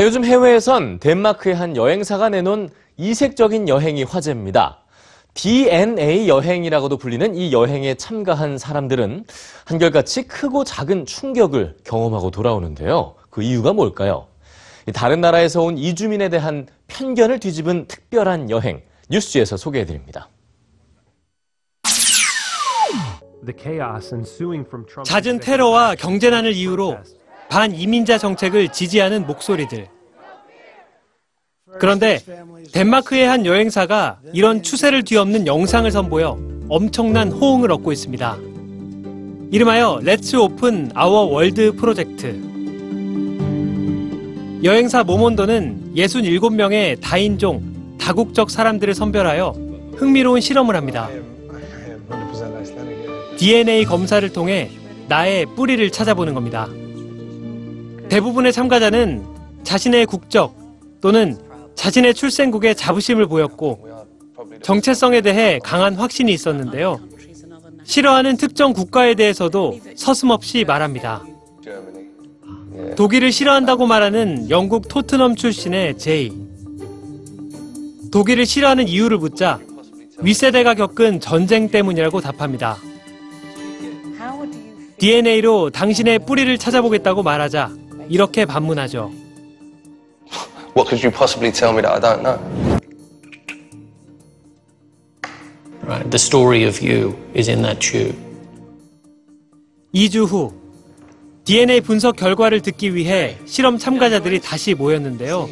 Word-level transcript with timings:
네, 0.00 0.06
요즘 0.06 0.24
해외에선 0.24 0.98
덴마크의 0.98 1.54
한 1.54 1.76
여행사가 1.76 2.30
내놓은 2.30 2.70
이색적인 2.96 3.68
여행이 3.68 4.04
화제입니다. 4.04 4.78
DNA 5.34 6.26
여행이라고도 6.26 6.96
불리는 6.96 7.34
이 7.34 7.52
여행에 7.52 7.96
참가한 7.96 8.56
사람들은 8.56 9.26
한결같이 9.66 10.22
크고 10.22 10.64
작은 10.64 11.04
충격을 11.04 11.76
경험하고 11.84 12.30
돌아오는데요. 12.30 13.14
그 13.28 13.42
이유가 13.42 13.74
뭘까요? 13.74 14.26
이 14.88 14.92
다른 14.92 15.20
나라에서 15.20 15.60
온 15.60 15.76
이주민에 15.76 16.30
대한 16.30 16.66
편견을 16.86 17.38
뒤집은 17.38 17.86
특별한 17.86 18.48
여행, 18.48 18.80
뉴스에서 19.10 19.58
소개해드립니다. 19.58 20.30
잦은 25.04 25.40
테러와 25.40 25.94
경제난을 25.96 26.54
이유로 26.54 26.96
반이민자 27.50 28.16
정책을 28.16 28.68
지지하는 28.68 29.26
목소리들. 29.26 29.88
그런데 31.78 32.20
덴마크의 32.72 33.26
한 33.26 33.46
여행사가 33.46 34.18
이런 34.32 34.62
추세를 34.62 35.04
뒤엎는 35.04 35.46
영상을 35.46 35.90
선보여 35.90 36.38
엄청난 36.68 37.30
호응을 37.30 37.70
얻고 37.72 37.92
있습니다. 37.92 38.36
이름하여 39.52 40.00
Let's 40.02 40.36
Open 40.36 40.90
Our 40.94 41.22
World 41.22 41.72
프로젝트. 41.72 42.40
여행사 44.62 45.02
momondo는 45.02 45.94
67명의 45.96 47.00
다인종, 47.00 47.96
다국적 47.98 48.50
사람들을 48.50 48.94
선별하여 48.94 49.54
흥미로운 49.96 50.40
실험을 50.40 50.76
합니다. 50.76 51.08
DNA 53.38 53.84
검사를 53.86 54.28
통해 54.28 54.70
나의 55.08 55.46
뿌리를 55.56 55.90
찾아보는 55.90 56.34
겁니다. 56.34 56.68
대부분의 58.10 58.52
참가자는 58.52 59.24
자신의 59.64 60.06
국적 60.06 60.54
또는 61.00 61.38
자신의 61.80 62.12
출생국에 62.12 62.74
자부심을 62.74 63.26
보였고 63.26 63.88
정체성에 64.62 65.22
대해 65.22 65.58
강한 65.64 65.94
확신이 65.94 66.30
있었는데요. 66.30 67.00
싫어하는 67.84 68.36
특정 68.36 68.74
국가에 68.74 69.14
대해서도 69.14 69.80
서슴없이 69.96 70.66
말합니다. 70.66 71.24
독일을 72.96 73.32
싫어한다고 73.32 73.86
말하는 73.86 74.50
영국 74.50 74.88
토트넘 74.88 75.36
출신의 75.36 75.96
제이. 75.96 76.30
독일을 78.12 78.44
싫어하는 78.44 78.86
이유를 78.86 79.16
묻자 79.16 79.58
윗세대가 80.18 80.74
겪은 80.74 81.20
전쟁 81.20 81.70
때문이라고 81.70 82.20
답합니다. 82.20 82.76
DNA로 84.98 85.70
당신의 85.70 86.26
뿌리를 86.26 86.58
찾아보겠다고 86.58 87.22
말하자 87.22 87.74
이렇게 88.10 88.44
반문하죠. 88.44 89.19
What 90.74 90.88
could 90.88 91.02
you 91.02 91.10
possibly 91.10 91.50
tell 91.52 91.72
me 91.72 91.82
that 91.82 91.92
I 91.92 91.98
don't 92.00 92.22
know? 92.22 92.38
Right, 95.82 96.08
the 96.10 96.18
story 96.18 96.64
of 96.64 96.80
you 96.80 97.16
is 97.34 97.48
in 97.48 97.62
that 97.62 97.80
tube. 97.80 98.16
2주 99.94 100.26
후 100.26 100.54
DNA 101.44 101.80
분석 101.80 102.14
결과를 102.16 102.60
듣기 102.60 102.94
위해 102.94 103.36
실험 103.44 103.76
참가자들이 103.76 104.40
다시 104.40 104.74
모였는데요. 104.74 105.48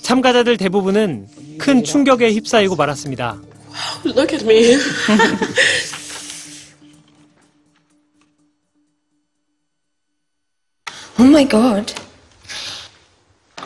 참가자들 0.00 0.56
대부분은 0.56 1.26
큰 1.58 1.84
충격에 1.84 2.32
휩싸이고 2.32 2.74
말았습니다. 2.74 3.36
Look 4.06 4.34
at 4.34 4.44
me. 4.46 4.78
Oh 11.18 11.26
my 11.28 11.44
god. 11.46 11.92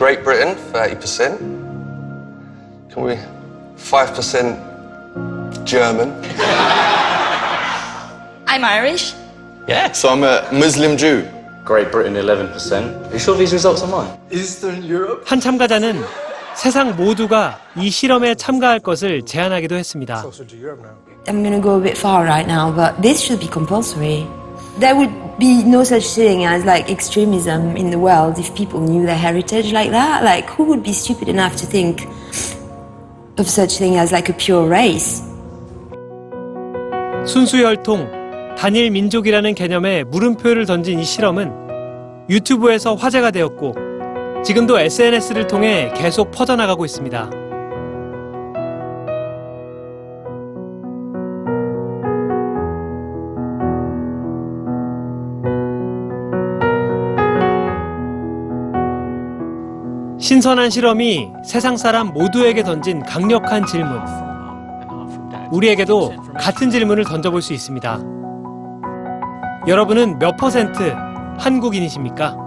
Great 0.02 0.22
Britain, 0.22 0.54
30%. 0.72 1.38
Can 2.92 3.02
we? 3.02 3.18
5% 3.76 5.64
German. 5.64 6.12
I'm 8.46 8.64
Irish. 8.64 9.14
So 9.92 10.08
I'm 10.10 10.22
a 10.22 10.46
Muslim 10.52 10.96
Jew. 10.96 11.26
Great 11.64 11.90
Britain 11.90 12.14
11%. 12.14 13.10
Are 13.10 13.12
you 13.12 13.18
sure 13.18 13.36
these 13.36 13.52
results 13.52 13.82
are 13.82 13.90
mine? 13.90 14.16
Eastern 14.30 14.82
Europe? 14.84 15.24
한 15.26 15.40
참가자는 15.40 16.02
세상 16.54 16.94
모두가 16.96 17.58
이 17.76 17.90
실험에 17.90 18.34
참가할 18.36 18.78
것을 18.80 19.22
제안하기도 19.26 19.74
했습니다. 19.74 20.24
I'm 21.26 21.42
gonna 21.42 21.60
go 21.60 21.76
a 21.76 21.82
bit 21.82 21.98
far 21.98 22.24
right 22.24 22.46
now, 22.46 22.72
but 22.72 23.02
this 23.02 23.20
should 23.20 23.40
be 23.40 23.48
compulsory. 23.50 24.26
There 24.79 24.95
would 24.95 25.37
be 25.37 25.63
no 25.63 25.83
such 25.83 26.07
thing 26.15 26.45
as 26.45 26.65
like 26.65 26.89
extremism 26.89 27.77
in 27.77 27.91
the 27.91 27.99
world 27.99 28.39
if 28.39 28.53
people 28.55 28.79
knew 28.81 29.05
their 29.05 29.17
heritage 29.17 29.71
like 29.71 29.91
that. 29.91 30.23
Like, 30.23 30.49
who 30.49 30.63
would 30.65 30.83
be 30.83 30.93
stupid 30.93 31.29
enough 31.29 31.55
to 31.57 31.65
think 31.67 32.07
of 33.37 33.47
such 33.47 33.77
thing 33.77 33.97
as 33.97 34.11
like 34.11 34.29
a 34.29 34.33
pure 34.33 34.67
race? 34.67 35.21
순수 37.25 37.63
혈통, 37.63 38.55
단일 38.57 38.89
민족이라는 38.91 39.55
개념에 39.55 40.03
물음표를 40.03 40.65
던진 40.65 40.99
이 40.99 41.03
실험은 41.03 41.51
유튜브에서 42.29 42.95
화제가 42.95 43.31
되었고 43.31 43.75
지금도 44.43 44.79
SNS를 44.79 45.47
통해 45.47 45.93
계속 45.95 46.31
퍼져나가고 46.31 46.83
있습니다. 46.83 47.42
신선한 60.23 60.69
실험이 60.69 61.33
세상 61.43 61.75
사람 61.75 62.13
모두에게 62.13 62.63
던진 62.63 63.03
강력한 63.03 63.65
질문. 63.65 63.99
우리에게도 65.51 66.13
같은 66.39 66.69
질문을 66.69 67.03
던져볼 67.03 67.41
수 67.41 67.51
있습니다. 67.51 67.99
여러분은 69.67 70.19
몇 70.19 70.37
퍼센트 70.37 70.95
한국인이십니까? 71.37 72.37